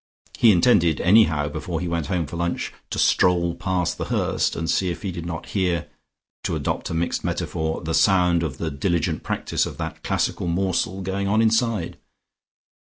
He 0.35 0.51
intended 0.51 0.99
anyhow 0.99 1.47
before 1.49 1.79
he 1.79 1.87
went 1.87 2.07
home 2.07 2.25
for 2.25 2.35
lunch 2.35 2.73
to 2.89 2.97
stroll 2.97 3.53
past 3.53 3.99
The 3.99 4.05
Hurst, 4.05 4.55
and 4.55 4.67
see 4.67 4.89
if 4.89 5.03
he 5.03 5.11
did 5.11 5.27
not 5.27 5.49
hear 5.49 5.89
to 6.43 6.55
adopt 6.55 6.89
a 6.89 6.95
mixed 6.95 7.23
metaphor 7.23 7.81
the 7.83 7.93
sound 7.93 8.41
of 8.41 8.57
the 8.57 8.71
diligent 8.71 9.21
practice 9.21 9.67
of 9.67 9.77
that 9.77 10.01
classical 10.01 10.47
morsel 10.47 11.01
going 11.03 11.27
on 11.27 11.39
inside. 11.39 11.99